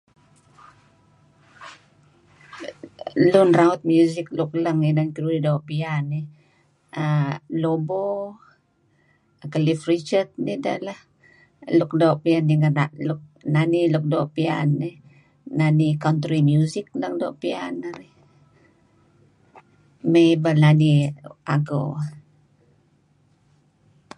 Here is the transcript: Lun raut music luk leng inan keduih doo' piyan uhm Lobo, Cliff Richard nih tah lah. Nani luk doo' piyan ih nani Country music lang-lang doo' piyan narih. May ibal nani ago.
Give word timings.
Lun 3.31 3.49
raut 3.59 3.79
music 3.91 4.27
luk 4.37 4.51
leng 4.63 4.81
inan 4.89 5.09
keduih 5.15 5.41
doo' 5.45 5.65
piyan 5.69 6.05
uhm 7.01 7.31
Lobo, 7.61 8.03
Cliff 9.53 9.81
Richard 9.91 10.29
nih 10.45 10.57
tah 10.63 10.79
lah. 10.87 10.99
Nani 13.53 13.81
luk 13.91 14.03
doo' 14.11 14.27
piyan 14.35 14.69
ih 14.89 14.97
nani 15.59 15.87
Country 16.03 16.39
music 16.51 16.85
lang-lang 16.89 17.15
doo' 17.21 17.35
piyan 17.41 17.73
narih. 17.83 18.13
May 20.11 20.27
ibal 20.35 20.57
nani 20.63 20.91
ago. 21.55 21.81